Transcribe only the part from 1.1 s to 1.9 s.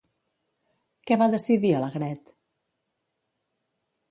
Què va decidir